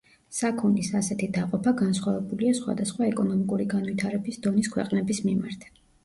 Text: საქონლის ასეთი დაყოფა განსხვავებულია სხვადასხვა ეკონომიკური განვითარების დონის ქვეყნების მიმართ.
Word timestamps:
საქონლის 0.35 0.87
ასეთი 0.99 1.27
დაყოფა 1.33 1.73
განსხვავებულია 1.81 2.53
სხვადასხვა 2.59 3.05
ეკონომიკური 3.09 3.67
განვითარების 3.73 4.41
დონის 4.47 4.71
ქვეყნების 4.77 5.21
მიმართ. 5.29 5.69